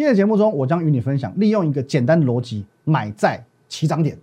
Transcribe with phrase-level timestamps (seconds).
[0.00, 4.16] 今天的节目中，我将与你分享，利用一个简单的逻辑，买在起涨点。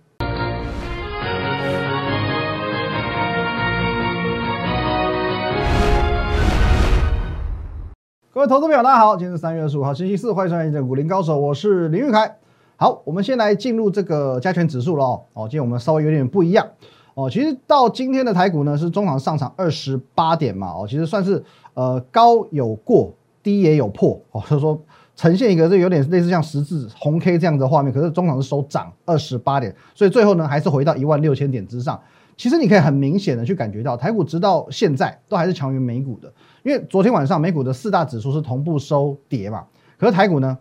[8.32, 12.38] 各位投资朋友，大家好，今天是三月二十五号，星期四，欢迎收看《的股林高手》，我是林玉凯。
[12.74, 15.22] 好，我们先来进入这个加权指数了哦。
[15.34, 16.66] 哦，今天我们稍微有点不一样
[17.14, 17.30] 哦。
[17.30, 23.12] 其实到今天的台股呢，是中场上涨二十八点嘛哦，其实算是呃高有过，
[23.44, 24.82] 低也有破哦，所以说
[25.18, 27.92] 呈现一个这有点类似像十字红 K 这样的画面。
[27.92, 32.00] 可是中场是收涨二十八点，所以最后呢还是回到一万六千点之上。
[32.36, 39.64] 其实你可以很明显的去感觉到，台股直到现在都还是强于美股的，因为昨天晚上美股的四大指数是同步收跌嘛，
[39.98, 40.56] 可是台股呢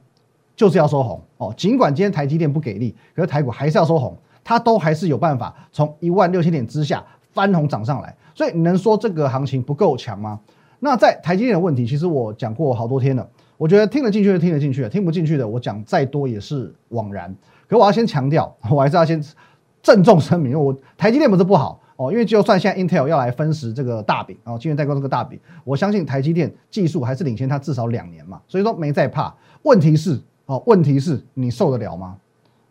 [0.56, 1.54] 就是要收红哦。
[1.56, 8.16] 尽管今天台积电不给力，可是台股还是要收红，它都还是有办法从一万六千点之下翻红涨上来。
[8.34, 10.40] 所以你能说这个行情不够强吗？
[10.80, 13.28] 那在台积电的问题，其实我讲过好多天了，
[13.58, 17.36] 我觉得听得进去就听得进去，听不进去的我讲再多也是枉然。
[17.68, 19.24] 可我要先强调， 我还是要先。
[19.84, 29.34] 郑重声明，我台积电不是不好哦，因为就算现在 Intel 要来分食这个大饼哦，晶圆代工这个大饼，我相信台积电技术还是领先它至少两年嘛，所以说没在怕。
[29.62, 32.18] 问题是哦，问题是你受得了吗？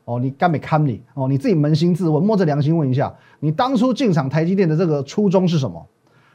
[0.05, 5.87] 哦，你干没看你哦，你自己扪心自问，摸着良心问一下，你当初进场台积电的这个初衷是什么？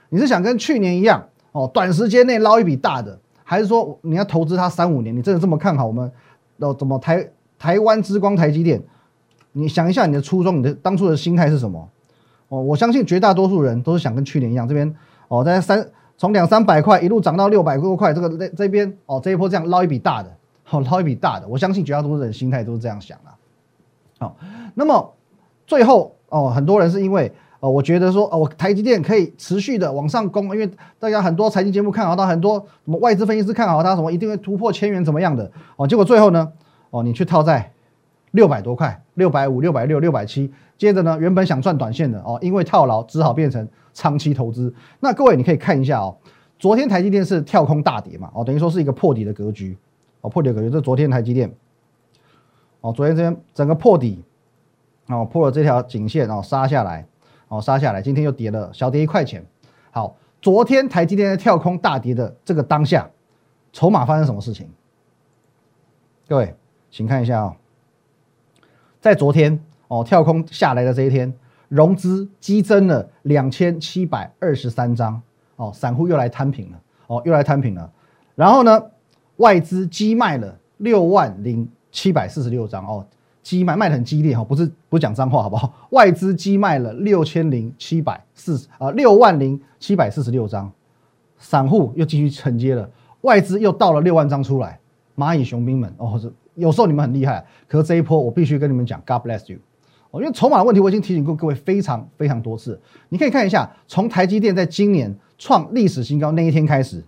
[0.10, 3.20] 你是想跟去年一样哦，短时间内捞一笔大的，
[3.52, 5.14] 还是说你要投资它三五年？
[5.14, 6.10] 你真的这么看好我们
[6.60, 6.74] 哦？
[6.74, 8.82] 怎么台台湾之光台积电？
[9.52, 11.90] 你想一下，你的初衷，你的当初的心态是什么？
[12.48, 14.96] 哦，我相信绝大多数人都是想跟去年一样，这边
[15.28, 15.86] 哦，在三
[16.18, 20.32] 从两三百块一路涨到六百多块，这个这这边哦，这一波这样捞一笔大的，
[20.64, 21.46] 好捞一笔大的。
[21.46, 23.32] 我相信绝大多数人心态都是这样想的。
[24.18, 24.38] 好，
[24.76, 25.14] 那么
[25.68, 27.30] 最后哦，很多人是因为
[27.62, 36.52] 哦，我觉得说哦，我台积电可以持续的往上攻，因为大家很多财经节目看好它，很多什么外资分析师看好它，什么一定会突破千元怎么样的哦，结果最后呢，
[36.90, 37.72] 哦，你去套在。
[38.31, 44.74] 六百多块，六百五、六百六、六百七，接着呢，原本想赚短线的哦，因为套牢，只好变成长期投资。
[45.02, 46.16] 那各位你可以看一下哦，
[46.57, 49.78] 昨天台积电是跳空大跌嘛，哦，等于说是一个破底的格局，
[50.22, 51.53] 哦，破底格局，这昨天台积电，
[52.80, 54.24] 哦，昨天这边整个破底，
[55.07, 57.06] 哦，破了这条颈线，哦，杀下来，
[57.51, 59.45] 哦，杀下来，今天又跌了小跌一块钱。
[59.91, 63.09] 好，昨天台积电在跳空大跌的这个当下，
[63.73, 64.69] 筹码发生什么事情？
[66.29, 66.56] 各位，
[66.89, 67.57] 请看一下啊。
[69.01, 71.34] 在昨天哦，跳空下来的这一天，
[71.67, 75.22] 融资激增了两千七百二十三张
[75.57, 77.91] 哦，散户又来摊平了哦，又来摊平了。
[78.33, 78.81] 然后呢，
[79.35, 83.06] 外资激卖了六万零七百四十六张哦，
[83.44, 85.74] 激卖卖的很激烈哈，不是不是讲脏话好不好？
[85.91, 90.72] 外资激卖了六千零七百四啊六万零七百四十六张，
[91.38, 92.90] 散户又继续承接了，
[93.22, 94.80] 外资又倒了六万张出来，
[95.16, 96.31] 蚂蚁雄兵们哦这。
[96.56, 99.57] 有时候你们很厉害，可是这一波我必须跟你们讲，God bless you。
[100.12, 102.80] 哦，因为筹码的问题，我已经提醒过各位非常非常多次。
[103.07, 107.03] 你可以看一下，从台积电在今年创历史新高那一天开始，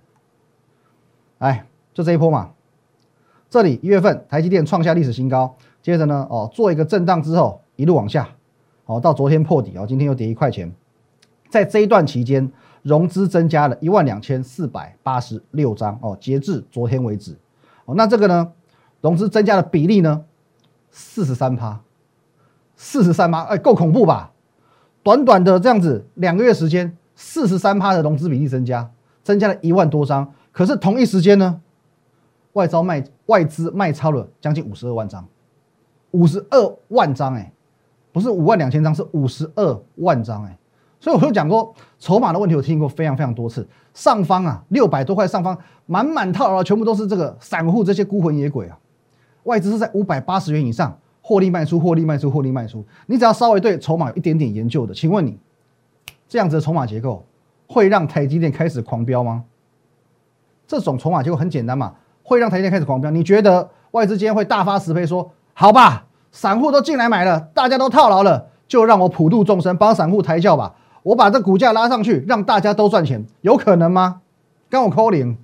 [1.40, 2.52] 哎，就这一波嘛。
[3.50, 8.28] 这里一月份台积电创下历史新高，接着呢，哦，做一个震荡之后一路往下，
[8.86, 10.74] 哦，到昨天破底哦，今天又跌一块钱。
[11.50, 12.52] 在这一段期间，
[12.82, 17.38] 融资增加了一万两千四百八十六张哦，截至昨天为止。
[17.86, 18.54] 哦，那这个呢？
[19.02, 20.24] 融资增加的比例呢？
[20.90, 21.82] 四十三趴，
[22.78, 24.32] 四十三趴，哎，够恐怖吧？
[25.04, 28.90] 短短的这样子两个月时间，四十三趴的融资比例增加，
[29.22, 30.34] 增加了一万多张。
[30.54, 31.60] 可是同一时间呢，
[32.54, 35.28] 外招卖外资卖超了将近五十二万张，
[36.14, 37.52] 五十二万张，哎，
[38.12, 40.58] 不是五万两千张，是五十二万张，哎。
[41.00, 43.68] 所以我就讲过筹码的问题，我听过非常非常多次。
[43.94, 48.80] 上方啊，六百多块上方满满套牢，全部都是这个散户这些孤魂野鬼啊。
[49.44, 52.86] 外资是在五百八十元以上获利卖出，获利卖出，获利卖出。
[53.08, 55.38] 你只要稍微对筹码有一点点研究的，请问你
[56.30, 57.26] 这样子的筹码结构
[57.68, 59.44] 会让台积电开始狂飙吗？
[60.66, 63.12] 这种筹码结构很简单嘛，会让台积电开始狂飙。
[63.12, 74.22] 你觉得外资今天会大发慈悲说好吧，散户都进来买了，大家都套牢了，就让我普度众生，帮散户抬轿吧，我把这股价拉上去，让大家都赚钱，有可能吗？
[74.68, 75.38] 跟我扣零，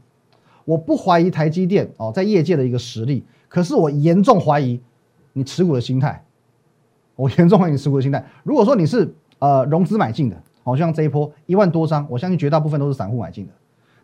[0.66, 3.24] 我不怀疑台积电哦，在业界的一个实力。
[3.48, 4.82] 可是我严重怀疑
[5.34, 6.26] 你持股的心态，
[7.16, 8.26] 我严重怀疑你持股的心态。
[8.44, 13.54] 如果说你是呃融资买进的，好像这一波一万多张，我相信绝大部分都是散户买进的。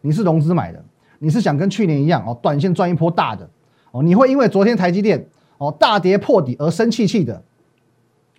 [0.01, 0.83] 你是融资买的，
[1.17, 3.49] 你是想跟去年一样哦，短线赚一波大的
[3.89, 7.43] 哦，你会因为昨天台积电哦大跌破底而生气气的。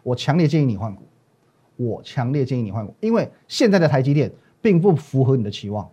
[0.03, 1.03] 我强烈建议你换股，
[1.77, 5.89] 我强烈建议你换股，因为现在的台积电并不符合你的期望，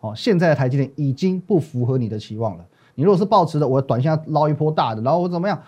[0.00, 2.66] 哦，现在的台积电已经不符合你的期望了。
[2.94, 5.60] 你如果是抱持的，我短线捞一波大的，然后我怎么样？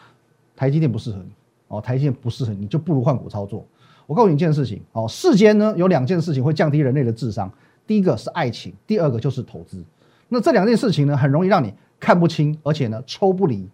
[0.54, 1.30] 台积电不适合你
[1.68, 3.66] 哦，台积电不适合你，就不如换股操作。
[4.06, 7.50] 我告诉你一件事情哦，世间呢有两件事情会降低人类的智商，
[7.86, 9.82] 第一个是爱情，第二个就是投资。
[10.28, 13.68] 那这两件事情呢，很容易让你看不清，而且呢抽不离，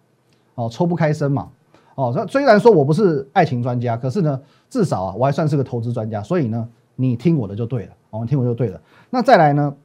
[0.55, 1.49] 哦，抽不开身嘛。
[1.95, 8.81] 哦，那虽然说我不是爱情专家，可是呢，至少啊，我还算是个投资专家，所以呢，你听我的就对了，哦，听我就对了。
[9.11, 9.75] 那再来呢，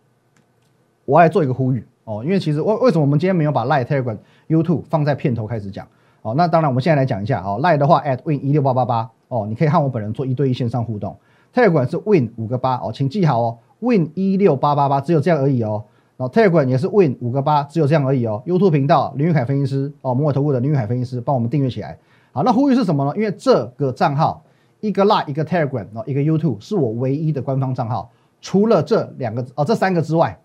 [1.05, 4.17] 我来做一个呼吁哦，因为其实为为什么我们今天没有把 Lie、Telegram、
[4.49, 5.87] YouTube 放在片头开始讲？
[6.23, 11.15] 哦，那当然我们现在来讲一下哦，Lie 的话 at win 一六八八八哦，你可以和我本人做一对一线上互动。
[11.55, 15.85] Telegram 是 win 五个八哦，请记好哦，win 一六八八八只有这样而已哦。
[16.19, 18.43] 然后 Telegram 也是 Win 五个八，只有这样而已哦。
[18.44, 21.97] YouTube 频道林玉凯分析师哦，摩尔投顾的林玉凯分析师，帮我们订阅起来。
[22.32, 23.12] 好，那呼吁是什么呢？
[23.17, 24.43] 因为这个账号
[24.81, 28.11] 一个 Line 一个 Telegram 哦，一个 YouTube 是我唯一的官方账号。
[28.41, 30.37] 除了这两个哦，这三个之外，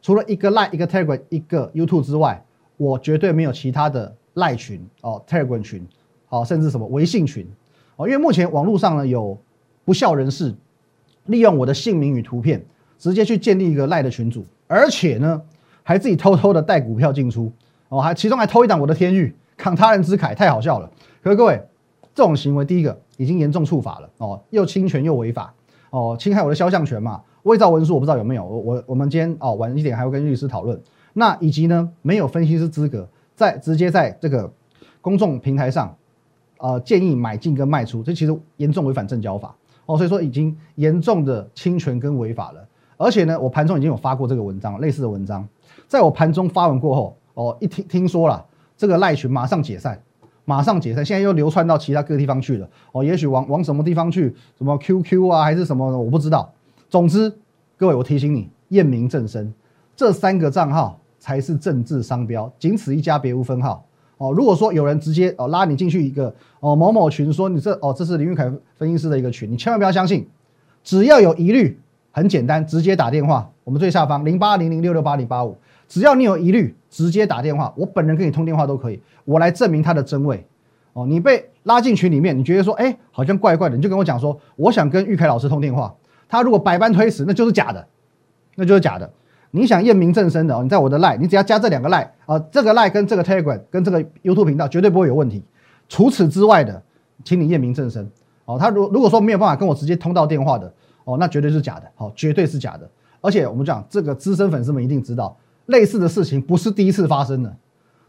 [0.00, 2.42] 除了一个 Line 一个 Telegram 一个 YouTube 之外，
[2.78, 5.86] 我绝对没有其他的 Line 群哦，Telegram 群
[6.30, 7.46] 哦，甚至什么微信群
[7.96, 8.08] 哦。
[8.08, 9.36] 因为目前网络上呢有
[9.84, 10.54] 不孝人士
[11.26, 12.64] 利用我的姓名与图片，
[12.96, 14.42] 直接去建立一个 lie 的群组。
[14.68, 15.42] 而且呢，
[15.82, 17.50] 还自己偷偷的带股票进出
[17.88, 20.88] 哦，还其中还偷一档我的天域，抗他人之慨，太好笑了。
[21.22, 21.60] 可是各位，
[22.14, 25.52] 这种行为第一个已经严重触法了哦，又侵权又违法
[25.90, 27.22] 哦，侵害我的肖像权嘛。
[27.44, 30.78] 伪造文书我不知道有没有，我我我们今天哦晚一点还会跟律师讨论。
[31.14, 34.52] 那以及呢，没有分析师资格，在直接在这个
[35.00, 35.96] 公众平台上，
[36.58, 39.56] 呃建议买进跟卖出，这其实严重违反证交法
[39.86, 42.68] 哦，所以说已经严重的侵权跟违法了。
[42.98, 45.48] 而且呢，我盘中已经有发过这个文章，类似的文章，
[45.86, 48.44] 在我盘中发文过后，哦，一听听说了
[48.76, 49.98] 这个赖群马上解散，
[50.44, 56.52] 马上解散，现在又流窜到其他各地方去了，哦，也许往往什么地方去，什么 QQ 啊，还是什么，我不知道。
[56.90, 57.32] 总之，
[57.76, 59.54] 各位，我提醒你，验明正身，
[59.94, 63.84] 这三个账号才是政治商标，仅此一家，别无分号。
[64.16, 70.28] 哦，如果说有人直接哦拉你进去一个哦某某群，说你这哦这是林玉凯分析师的一个群，你千万不要相信，
[70.82, 71.78] 只要有疑虑。
[72.10, 75.56] 很简单，直接打电话，我们最下方零八零零六六八零八五，
[75.86, 80.44] 只要你有疑虑，直接打电话，我本人跟你通电话都可以，我来证明他的真伪。
[80.94, 85.94] 哦，你被拉进群里面，你觉得说，哎，好像怪怪的，你就跟我讲说，我想跟玉凯老师通电话，
[86.28, 87.86] 他如果百般推辞，那就是假的，
[88.56, 89.08] 那就是假的。
[89.50, 95.44] 你想验明正身的哦，你在我的 li，你只要加这两个 li 啊，这个 li 跟这个 telegram 跟这个 YouTube 频道绝对不会有问题。
[95.88, 96.82] 除此之外的，
[97.22, 98.10] 请你验明正身。
[98.44, 100.72] 哦，他如如果说没有办法跟我直接通到电话的。
[101.08, 102.86] 哦，那绝对是假的，好，绝对是假的。
[103.22, 105.34] 而且我们讲这个资深粉丝们一定知道，
[105.66, 107.56] 类似的事情不是第一次发生的。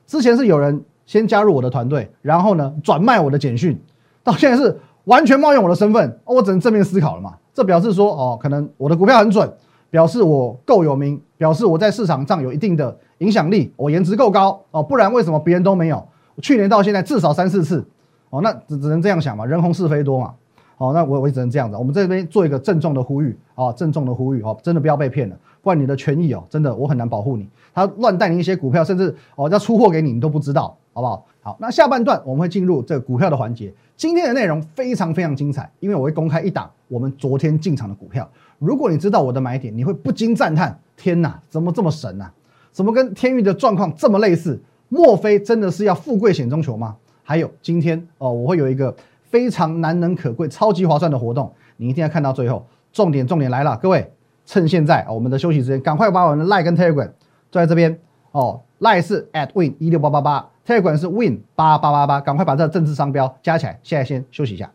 [0.06, 3.80] 之前是有人先加入我的团队，然后呢转卖我的简讯，
[4.22, 7.36] 到现在是完全冒用我的身份，我只能正面思考了嘛。
[7.54, 9.50] 这表示说，哦，可能我的股票很准，
[9.90, 16.06] 表示我够有名，表示我在市场上有一定的影响力，我颜值够高哦，不然为什么别人都没有？
[16.42, 17.86] 去年到现在至少三四次，
[18.30, 20.34] 哦，那只只能这样想嘛，人红是非多嘛。
[20.80, 21.76] 好，那我我只能这样子。
[21.76, 27.46] 我们这边做一个郑重的呼吁啊，郑重的呼吁哦，真的不要被骗了，不然你的权益哦，真的我很难保护你。
[27.74, 31.26] 他乱带你一些股票，甚至哦要出货给你，你都不知道，好不好？
[31.42, 33.74] 好，那下半段我们会进入这个股票的环节。
[33.98, 38.30] 今天的内容非常非常精彩，因为我会公开一档我们昨天进场的股票。
[38.58, 42.31] 如果你知道我的买点，你会不禁赞叹：天哪，怎么这么神呐？
[42.72, 44.58] 怎么跟天域的状况这么类似？
[44.88, 46.96] 莫非真的是要富贵险中求吗？
[47.22, 48.95] 还有今天哦，我会有一个。
[49.30, 52.66] 非常难能可贵、超级划算的活动，你一定要看到最后。
[52.92, 54.12] 重点重点来了，各位，
[54.45, 57.12] 趁现在，我们的休息时间，赶快把我们的 Line 跟 Telegram
[57.52, 58.00] 坐在这边
[58.31, 58.62] 哦。
[58.80, 63.80] Line 是 at win 一六八八八，Telegram 是 win 八八八八，赶快把这政治商标加起来。
[63.83, 64.71] 现在先休息一下。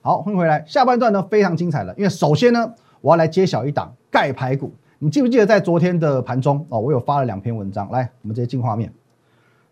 [0.00, 0.64] 好，欢迎回来。
[0.66, 4.72] 下半段呢非常精彩了，因为首先呢，我要来揭晓一档盖牌股。
[5.00, 8.90] 你记不记得在昨天的盘中哦，我有发了两篇文章，来，我们直接进画面。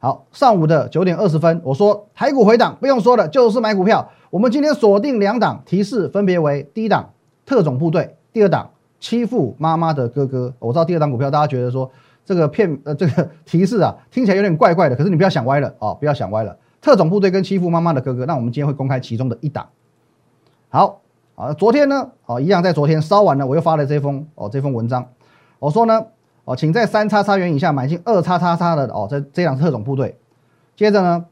[0.01, 4.09] 好，上午的九点二十分，我说台股回档，不用说了，就是买股票。
[4.31, 7.11] 我们今天锁定两档，提示分别为第一档
[7.45, 10.55] 特种部队，第二档欺负妈妈的哥哥。
[10.61, 11.91] 我知道第二档股票，大家觉得说
[12.25, 16.57] 这个骗呃这个提示啊，听起来有点怪怪的，可是你不要想歪了哦，不要想歪了。
[16.81, 19.69] 特种部队跟欺负妈妈的哥哥，那我们今天会公开其中的一档。
[20.69, 21.01] 好
[21.35, 25.09] 啊，昨天呢，哦一样在昨天烧完了，我又发了这封哦这封文章，
[25.59, 26.07] 我说呢。
[26.49, 30.17] 哦，请在三叉叉元以下买进二叉叉叉的哦，这这辆特种部队。
[30.75, 31.27] 接着呢，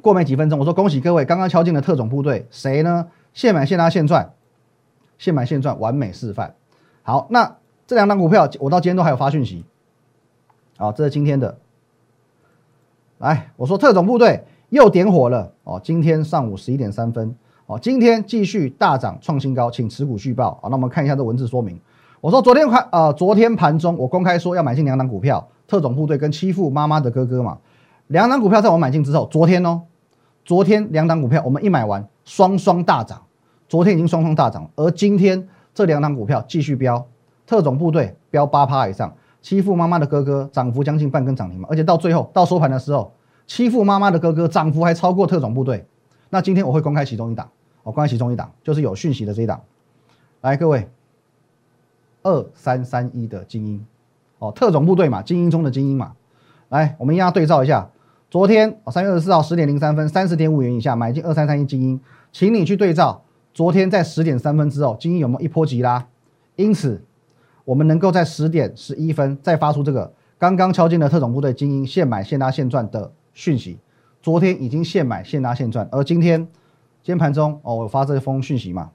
[0.00, 3.08] 过没几分钟，我说恭喜各位，刚刚敲进了特种部队，谁呢？
[3.34, 4.32] 现买现拿现赚，
[5.18, 6.54] 现买现赚，完美示范。
[7.02, 7.56] 好，那
[7.86, 9.66] 这两档股票我到今天都还有发讯息。
[10.78, 11.58] 好，这是今天的。
[13.18, 20.58] 来，我说特种部队又点火了哦，今天上午十一点三分哦，今天继续大涨创新高，请持股续报。
[20.62, 21.78] 好，那我们看一下这文字说明。
[22.20, 27.58] 我说昨天盘呃，昨天盘中我公开说要买进两档股票，特种部队跟欺负妈妈的哥哥嘛。
[28.08, 29.82] 两档股票在我买进之后，昨天哦，
[30.44, 33.22] 昨天两档股票我们一买完，双双大涨。
[33.68, 37.04] 昨天已经双双大涨，而今天这两档股票继续飙，
[37.46, 43.12] 特种部队飙八趴以上，欺负妈妈的哥哥涨幅将近半根涨停嘛，而且到最后到收盘的时候，
[43.46, 45.84] 欺负妈妈的哥哥涨幅还超过特种部队。
[46.30, 47.48] 那今天我会公开其中一档，
[47.82, 49.60] 我公开其中一档就是有讯息的这一档。
[50.42, 50.88] 来，各位，
[52.26, 53.86] 二三三一的精英，
[54.40, 56.14] 哦，特种部队嘛，精英中的精英嘛。
[56.70, 57.88] 来，我们一样对照一下，
[58.28, 62.00] 昨天哦，三月二十四号十点零三分，三十点五元以下买进二三三一精英，
[62.32, 63.22] 请你去对照。
[63.54, 66.04] 昨天在十点三分之后，精英有没有一波急拉？
[66.56, 67.00] 因此，
[67.64, 73.78] 我们能够在十点十一分再发出这个刚刚敲进的特种部队精英现买现拉现赚的讯息。
[74.20, 78.90] 昨天已经现买现拉现赚，而今天今天盘中哦，我发这封讯息嘛。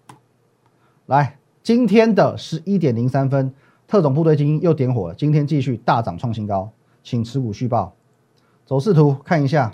[1.05, 3.53] 来，今天的十一点零三分，
[3.87, 6.71] 特种部队精英又点火了，今天继续大涨创新高，
[7.03, 7.93] 请持股续报。
[8.65, 9.71] 走势图看一下，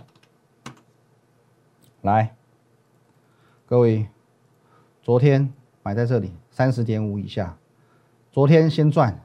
[2.01, 2.35] 来，
[3.65, 4.07] 各位。
[5.01, 5.53] 昨天
[5.83, 7.57] 买在这里三十点五以下，
[8.29, 9.21] 昨天先赚，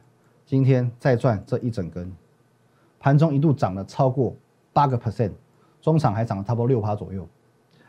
[0.46, 2.14] 今天再赚这一整根，
[3.00, 4.36] 盘中一度涨了超过
[4.72, 5.32] 八个 percent，
[5.80, 7.26] 中场还涨了差不多六趴左右。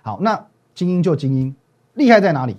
[0.02, 1.56] 好，那精英就精英，
[1.94, 2.58] 厉害在哪里？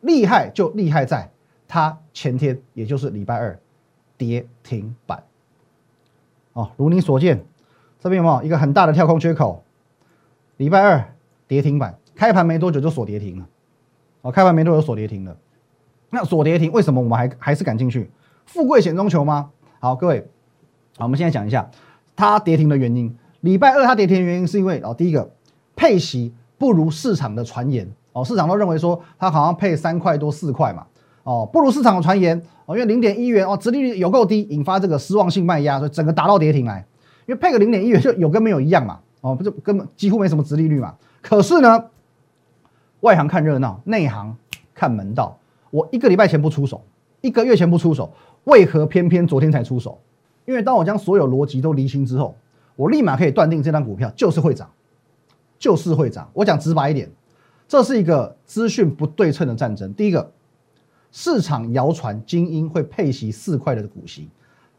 [0.00, 1.30] 厉害就厉害在
[1.72, 3.58] 它前天，也就是礼拜二
[4.18, 5.22] 跌停板。
[6.52, 7.42] 哦，如你所见，
[7.98, 9.64] 这边有没有一个很大的跳空缺口？
[10.58, 11.14] 礼拜二
[11.48, 13.46] 跌停板，开盘没多久就锁跌停了。
[14.20, 15.34] 哦，开盘没多久锁跌停了，
[16.10, 18.10] 那锁跌停为什么我们还还是敢进去？
[18.44, 19.48] 富贵险中求吗？
[19.80, 20.28] 好，各位，
[20.98, 21.70] 好，我们现在讲一下
[22.14, 23.16] 它跌停的原因。
[23.40, 25.30] 礼拜二它跌停的原因是因为哦，第一个
[25.74, 30.86] 配息不如市场的传言哦，市场都认为说它好像配三块多四块嘛，
[31.24, 36.84] 哦，不如市场的传言哦，因为零点一元哦，殖利率有够低，引发这个失望性卖压，所以整个打到跌停来。
[37.26, 40.94] 因为配个零点一元就有跟没有一样嘛，哦，不就根本几乎没什么殖利率嘛。
[41.20, 41.84] 可是呢？
[43.00, 44.36] 外行看热闹，内行
[44.74, 45.36] 看门道。
[45.70, 46.80] 我一个礼拜前不出手，
[47.20, 48.12] 一个月前不出手，
[48.44, 49.98] 为何偏偏昨天才出手？
[50.44, 52.36] 因为当我将所有逻辑都厘清之后，
[52.76, 54.70] 我立马可以断定这张股票就是会涨，
[55.58, 56.30] 就是会涨。
[56.32, 57.10] 我讲直白一点，
[57.66, 59.92] 这是一个资讯不对称的战争。
[59.94, 60.30] 第一个，
[61.12, 64.28] 市场谣传精英会配息四块的股息，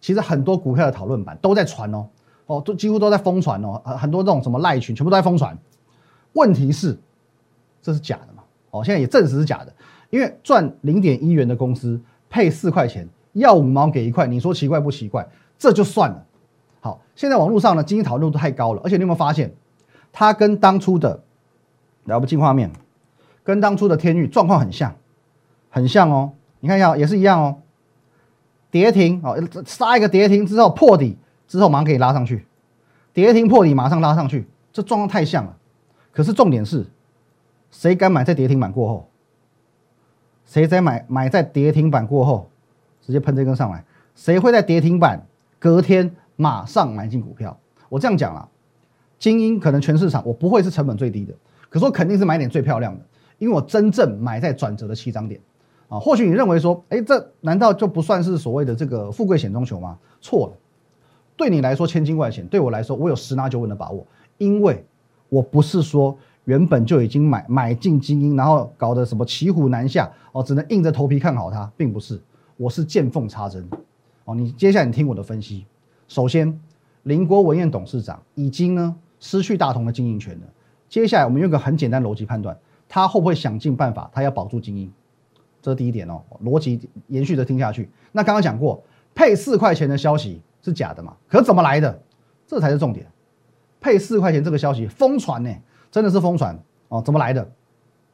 [0.02, 2.10] 其实很多股票的讨论版都在传哦，
[2.48, 5.58] 哦，都几乎都在疯传哦，很多这种什么赖群全部都在疯传。
[6.34, 7.00] 问题是。
[7.86, 8.44] 这是假的嘛？
[8.72, 9.74] 哦，现在也证实是假的，
[10.10, 12.00] 因为赚零点一元的公司
[12.30, 15.28] 配四块钱，要五毛给一块，你说奇怪不奇怪？
[15.60, 16.25] 这就算了。
[16.80, 19.54] 好，现在网络上呢，经济讨论度太高了，而且你有没有发现，
[20.13, 21.22] 它跟当初的，
[22.06, 22.72] 来我们进画面，
[23.44, 24.96] 跟当初的天域状况很像，
[25.74, 26.32] 很像哦。
[26.60, 27.58] 你看一下，也是一样哦。
[28.70, 32.46] 跌停哦，杀一个跌停之后破底之后马上可以拉上去，
[33.12, 35.58] 跌停破底马上拉上去，这状况太像了。
[36.12, 36.86] 可是重点是。
[37.72, 39.10] 谁敢买在跌停板过后？
[40.46, 42.48] 谁在买买在跌停板过后，
[43.01, 43.84] 直接喷这根上来？
[44.13, 45.25] 谁会在跌停板
[45.58, 47.58] 隔天马上买进股票？
[47.89, 48.48] 我这样讲了，
[49.18, 51.34] 精英可能全市场我不会是成本最低的，
[51.68, 53.03] 可是我肯定是买点最漂亮的，
[53.39, 55.42] 因为我真正买在转折的起涨点
[55.94, 56.00] 啊。
[56.00, 59.98] 或许你认为说，哎，这难道就不算是所谓的这个富贵险中求吗？
[60.22, 60.54] 错了，
[61.38, 64.06] 对你来说千金万险，对我来说我有十拿九稳的把握，
[64.38, 64.84] 因为
[65.30, 66.18] 我不是说。
[66.46, 72.22] 原本就已经买买进精英，然后搞得什么骑虎难下哦，只能硬着头皮看好它，并不是，
[72.58, 73.66] 我是见缝插针
[74.26, 74.36] 哦。
[74.36, 75.66] 你接下来你听我的分析，
[76.10, 76.60] 首先，
[77.04, 80.48] 林国文彦董事长已经呢失去大同的经营权了。
[80.90, 82.58] 接下来我们用个很简单逻辑判断，
[82.90, 84.92] 他会不会想尽办法，他要保住精英？
[85.63, 87.89] 这是第一点哦，逻辑延续着听下去。
[88.12, 88.84] 那刚刚讲过，
[89.15, 91.15] 配四块钱的消息是假的嘛？
[91.29, 92.01] 可怎么来的？
[92.46, 93.08] 这才是重点。
[93.79, 95.50] 配四块钱这个消息疯传呢？
[95.89, 97.01] 真的是疯传哦？
[97.01, 97.50] 怎么来的？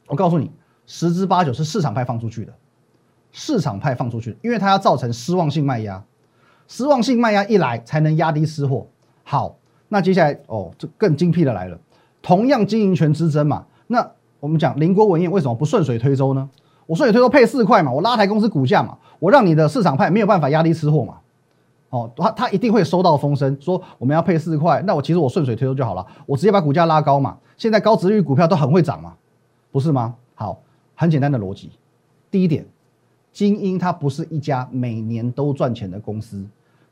[0.06, 0.52] 我告诉你，
[0.86, 2.52] 十之八九是市场派放出去的。
[3.32, 6.04] 市场派放出去，因为它要造成失望性卖压，
[6.68, 8.86] 失望性卖压一来，才能压低私货。
[9.24, 9.56] 好，
[9.88, 11.76] 那接下来哦，这更精辟的来了。
[12.22, 16.48] 同样经营权之争嘛，那我们讲林国文业为什么不顺水推舟呢？
[16.90, 21.18] 我顺水推舟配四块嘛，我拉抬公司股价嘛，我让你的市场派没有办法压低吃货嘛。
[21.90, 27.38] 哦，他他一定会收到风声，说我们要配四块，那我其实我顺水推舟就好了，我直接把股价拉高嘛。
[27.56, 29.14] 现在高值率股票都很会涨嘛，
[29.70, 30.16] 不是吗？
[30.34, 30.60] 好，
[30.96, 31.70] 很简单的逻辑。
[32.28, 32.66] 第一点，
[33.32, 36.44] 精英它不是一家每年都赚钱的公司，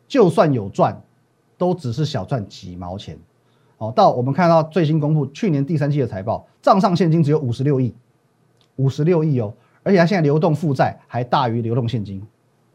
[0.07, 0.97] 就算有赚，
[1.57, 3.19] 都只是小赚几毛钱。
[3.78, 7.93] 哦，到我们看到最新公布去年第三季的财报，账上现金只有五十六亿，
[8.76, 9.52] 五十六亿哦，
[9.88, 12.23] 而且它现在流动负债还大于流动现金。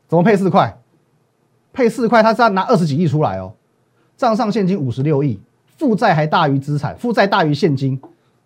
[0.07, 0.75] 怎么配四块？
[1.71, 3.53] 配四块，他是要拿二十几亿出来哦，
[4.17, 5.39] 账上现金五十六亿，
[5.77, 8.01] 负债还大于资产，负债大于现金，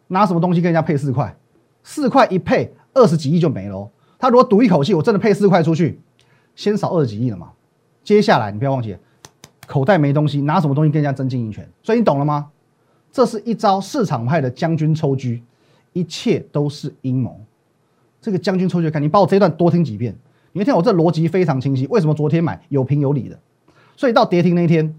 [0.08, 1.34] 拿什么东西跟人家配四块？
[1.82, 3.90] 四块一配，二十几亿就没了。
[4.20, 5.98] 他如果赌一口气，我真的配四块出去，
[6.56, 7.52] 先少二十几亿了嘛？
[8.04, 8.98] 接下来你不要忘记，
[9.66, 11.66] 口袋没东西，拿什么东西跟人家争经营权？
[11.84, 12.50] 所以你懂了吗？
[13.12, 15.30] 这是一招市场派的将军抽车，
[15.94, 17.40] 一切都是阴谋。
[18.28, 20.14] 这个将军抽车，看你把我这段多听几遍。
[20.52, 21.88] 你会听我这逻辑非常清晰。
[21.88, 23.40] 为什么昨天买有凭有理的？
[23.96, 24.94] 所以到跌停那一天，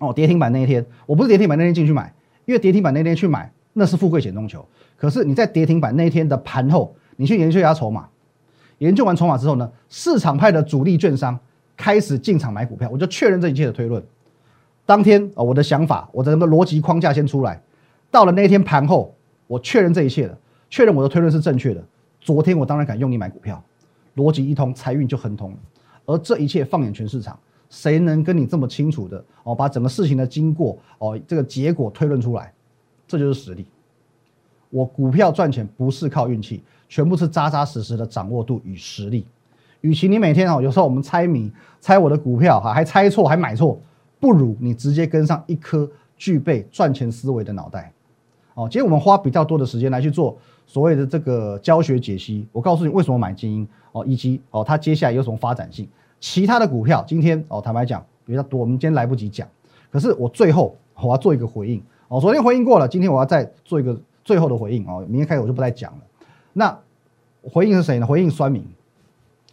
[0.00, 2.12] 哦，跌停板那一天，我不是跌停板那天进去买，
[2.44, 4.66] 因为跌停板那天去买那是富贵险中求。
[4.96, 8.08] 可是你在跌停板那一天的盘后，你去研究一下筹码，
[8.78, 11.38] 研究完筹码之后呢，市场派的主力券商
[11.76, 14.02] 开始进场买股票，我就确认这一切的推论。
[14.84, 17.62] 当天啊，我的想法，我的那个逻辑框架先出来。
[18.10, 19.14] 到了那一天盘后，
[19.46, 20.36] 我确认这一切了，
[20.68, 21.84] 确认我的推论是正确的。
[22.26, 23.62] 昨天我当然敢用力买股票。
[24.16, 25.54] 逻辑一通，财运就亨通。
[26.06, 27.38] 而这一切放眼全市场，
[27.70, 32.52] 谁能跟你这么清楚的哦，把整个事情的经过哦，这个结果推论出来，
[33.06, 33.64] 这就是实力。
[34.70, 39.24] 我股票赚钱不是靠运气，全部是扎扎实实的掌握度与实力。
[39.82, 41.48] 与其你每天哦，有时候我们猜谜，
[41.80, 43.78] 猜我的股票哈，还猜错还买错，
[44.18, 47.92] 不如你直接跟上一颗具备赚钱思维的脑袋。
[48.54, 50.36] 哦，今天我们花比较多的时间来去做
[50.66, 52.46] 所谓的这个教学解析。
[52.52, 55.88] 我告诉你为什么买精英哦，以及哦它接下来有什么发展性。
[56.20, 59.46] 其他的股票今天哦，坦白讲比较多，我们今天来不及讲。
[59.90, 65.04] 可是我最后我要做一个回应哦，昨天回应过了，今天我要再做一个最后的回应哦。
[65.08, 65.98] 明天开始我就不再讲了。
[66.52, 66.78] 那
[67.42, 68.06] 回应是谁呢？
[68.06, 68.64] 回应酸民。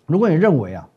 [0.06, 0.90] 如果你认为啊，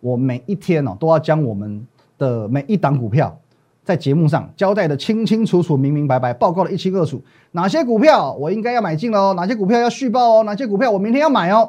[0.00, 1.86] 我每一天哦都要将我们
[2.18, 3.38] 的每一档股票。
[3.84, 7.20] 在节目上交代的清清楚楚、明明白白，报告的一清二楚，
[7.50, 11.68] 哪些股票我应该要买进了，哪些股票要续报哦，哪些股票我明天要买哦。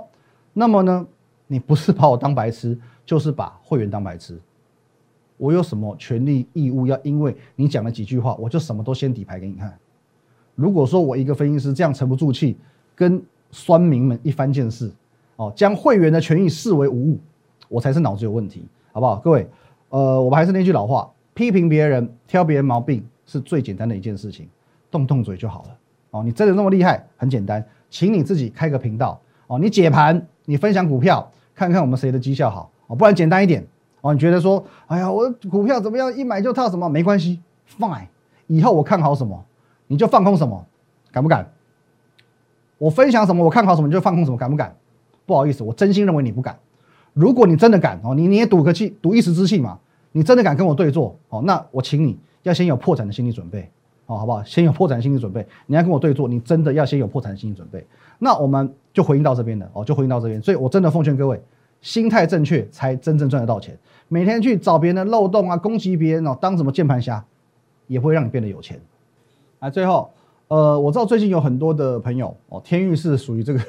[0.53, 1.07] 那么呢，
[1.47, 4.39] 你不是把我当白痴，就是把会员当白痴。
[5.37, 9.75] 我有什么权利义务要因为你讲了几句话，我就什么都先底牌给你看？
[10.53, 12.55] 如果说我一个分析师这样沉不住气，
[12.93, 14.91] 跟酸民们一番见识，
[15.35, 17.19] 哦，将会员的权益视为无物，
[17.69, 19.15] 我才是脑子有问题，好不好？
[19.17, 19.49] 各位，
[19.89, 21.09] 呃，我们还是那句老话。
[21.33, 24.47] 批评别人、挑别人毛病是最简单的一件事情，
[24.91, 25.69] 动动嘴就好了。
[26.11, 27.05] 哦，你真的那么厉害？
[27.17, 29.19] 很简单，请你自己开个频道。
[29.47, 32.71] 哦，你解盘，你分享股票，看看我们谁的绩效好。
[32.87, 33.65] 哦，不然简单一点。
[34.01, 36.13] 哦，你觉得说，哎呀，我股票怎么样？
[36.15, 36.87] 一买就套什么？
[36.87, 37.39] 没关系
[37.79, 38.07] ，fine。
[38.47, 39.43] 以后我看好什么，
[39.87, 40.65] 你就放空什么，
[41.11, 41.49] 敢不敢？
[42.77, 44.75] 我分享什么，我看好什么，你就放空什么，敢不敢？
[45.25, 46.59] 不好意思，我真心认为你不敢。
[47.13, 49.79] 如果你真的敢，哦，你你也赌个气，赌一时之气嘛。
[50.13, 51.41] 你真的敢跟我对坐哦？
[51.41, 53.69] 那我请你要先有破产的心理准备
[54.05, 54.41] 哦，好不好？
[54.43, 55.45] 先有破产心理准备。
[55.65, 57.85] 你要跟我对坐，你真的要先有破产心理准备。
[58.19, 60.41] 那我们就回应到这边了哦，就回应到这边。
[60.41, 61.41] 所以我真的奉劝各位，
[61.81, 63.77] 心态正确才真正赚得到钱。
[64.07, 67.25] 每天去找别人的漏洞啊，攻击别人哦，当什么键盘侠，
[67.87, 68.79] 也不会让你变得有钱。
[69.59, 70.11] 啊，最后，
[70.49, 73.59] 呃，我知道最近有很多的朋友哦，天域是属于这个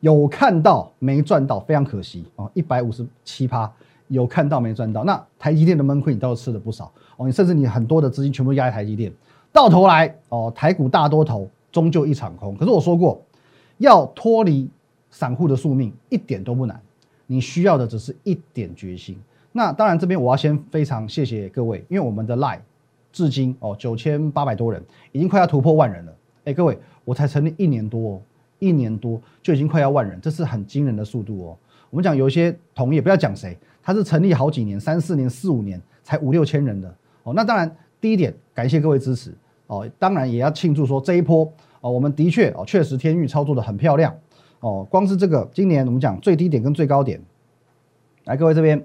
[0.00, 3.72] 有看到没赚到，非常可惜哦，一百五十七趴。
[4.08, 5.04] 有看到没赚到？
[5.04, 7.26] 那台积电的闷亏你倒是吃了不少哦。
[7.26, 9.12] 你甚至你很多的资金全部压在台积电，
[9.52, 12.56] 到头来哦，台股大多头终究一场空。
[12.56, 13.20] 可是我说过，
[13.78, 14.68] 要脱离
[15.10, 16.80] 散户的宿命一点都不难，
[17.26, 19.18] 你需要的只是一点决心。
[19.52, 22.60] 那当然这边我要先非常谢谢各位，因为我们的 Line
[23.12, 26.12] 至今哦九千八百多人，已经快要突破万人了。
[26.44, 28.22] 哎，各位，我才成立一年多，哦
[28.58, 31.56] 一年多就已经快要万人，这是很惊人的速度哦。
[31.90, 33.56] 我们讲有一些同业，不要讲谁。
[33.84, 36.92] 它是成立好几年，三四年、四五年才五六千人的
[37.22, 37.34] 哦。
[37.34, 39.32] 那当然，第一点感谢各位支持
[39.66, 39.86] 哦。
[39.98, 41.44] 当然也要庆祝说这一波
[41.82, 44.12] 哦，我们的确哦，确实天域操作的很漂亮
[44.60, 44.86] 哦。
[44.90, 47.20] 光是这个今年我们讲最低点跟最高点，
[48.24, 48.82] 来各位这边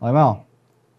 [0.00, 0.36] 有没有？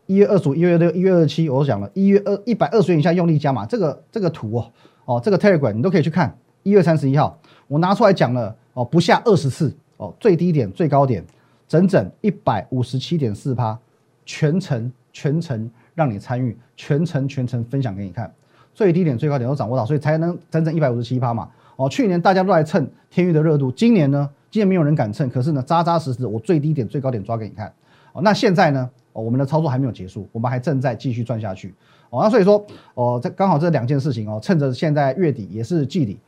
[0.08, 4.72] 一月二十五、一月六、一月二十七，我讲了一月二一百二十元以下用力加码，这个这个图哦
[5.06, 6.36] 哦，这个 Telegram 你都可以去看。
[6.64, 11.24] 一月三十一号我拿出来讲了哦，不下二十次哦，最低点、最高点。
[11.70, 13.78] 整整一百五十七点四趴，
[14.26, 18.34] 全程全程让你参与，全程全程分享给你看，
[18.74, 21.48] 最低点最高点都掌握到，所以才能整整一百五十七趴嘛。
[21.76, 27.72] 哦，去年大家都来蹭天域的热度，今年呢，今年没有人敢蹭，可是呢，扎扎实实我最低点最高点抓给你看。
[28.14, 31.76] 哦，那现在呢，哦，我们的操作还没有结束，我们还正在继续赚下去。
[32.10, 36.20] 哦，那所以说，哦，这刚好这两件事情哦，趁着现在月底也是季底，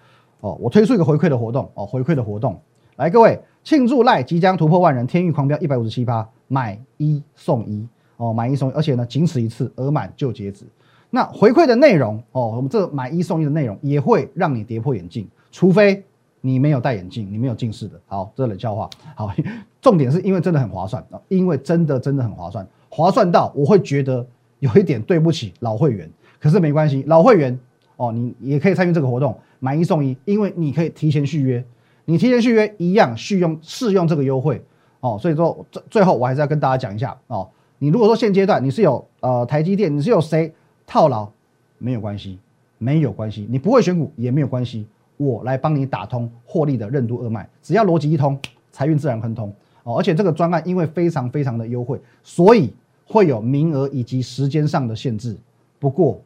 [0.42, 2.62] 哦，我推出一个回馈的活动，哦，回馈的活动，
[2.98, 3.42] 来各位。
[3.63, 10.65] 庆祝赖即将突破万人，天域狂飙一百五十七趴，买一送一哦，买一送，一，而且呢，仅此一次，额满就截止。
[11.10, 16.04] 那回馈的内容哦，我们这买一送一的内容也会让你跌破眼镜，除非
[16.39, 18.00] 你没有戴眼镜，你没有近视的。
[18.08, 18.89] 好，这冷笑话。
[19.15, 19.32] 好，
[19.82, 24.26] 重点是因为真的很划算啊，因为真的真的很划算，划算到我会觉得
[24.60, 27.60] 有一点对不起老会员，可是没关系，老会员
[27.97, 31.63] 哦，你也可以参与这个活动，买一送一，因为你可以提前续约，
[32.06, 34.64] 你提前续约一样续用适用这个优惠
[35.00, 40.54] 哦，所以说最最后我还是要跟大家讲一下哦，你如果说现阶段你是有呃台积电，你是有谁
[40.86, 41.30] 套牢，
[41.78, 42.40] 没有关系，
[42.78, 44.88] 没有关系，你不会选股也没有关系。
[45.18, 48.40] 我来帮你打通获利的任督二脉，只要逻辑一通，
[48.72, 49.96] 财运自然亨通哦。
[49.96, 52.74] 而且这个专案因为非常非常的优惠，所以
[53.06, 55.38] 会有名额以及时间上的限制。
[55.78, 56.20] 不过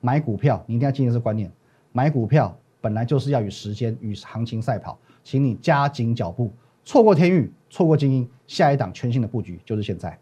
[0.00, 1.50] 买股票你一定要记得这观念，
[1.90, 6.52] 买股票本来就是要与时间与行情赛跑，请你加紧脚步，
[6.84, 10.16] 错过天域，错过精英，下一档全新的布局就是现在。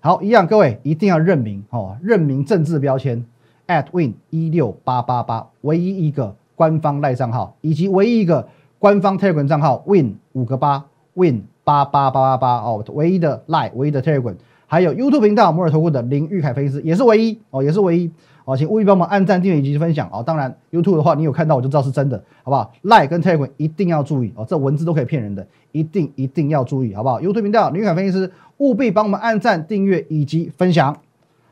[0.00, 3.22] 好，一样各位一定要认明哦，认明政治标签
[3.66, 6.34] ，at win 一六八八八，唯一一个。
[6.54, 8.46] 官方赖账号以及唯一一个
[8.78, 14.36] 官方 Telegram 账号 Win 五个八 Win 八八八八八哦，唯一的赖，唯一的 Telegram，
[14.72, 18.10] 还有 YouTube 频道摩尔投顾的林玉凯分析师也是唯一哦，也是唯一
[18.46, 20.22] 哦，请务必帮忙按赞、订阅以及分享哦。
[20.26, 30.96] 当然 YouTube 的话，你有看到我就知道是真的，好不好？Lie 跟 Telegram 一定要注意哦，这文字都可以骗人的，一定一定要注意，好不好？YouTube 频道林玉凯分析师务必帮我们按赞、订阅以及分享。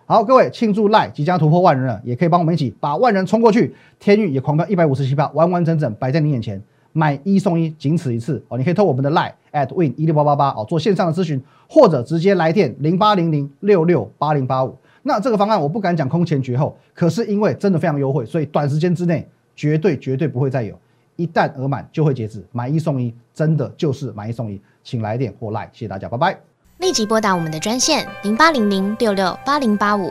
[0.06, 3.74] 好，各位庆祝 Lie 即将突破万人了，也可以帮我们一起把万人冲过去。
[3.98, 8.58] 天域也狂飙一百五十七票，完完整整摆在你眼前，买一送一，仅此一次哦！
[8.58, 14.76] 你可以透过我们的 LINE at win 一六八八八哦，做线上的咨询，或者直接来电零八零零六六八零八五。
[15.02, 20.78] 那这个方案我不敢讲空前绝后，可是因为真的非常优惠，所以短时间之内绝对绝对不会再有，
[21.16, 26.38] 一旦额满就会截止，买一送一，真的就是买一送一，请来电或 LINE，，谢谢大家，拜拜。
[26.78, 30.10] 立即拨打我们的专线零八零零六六八零八五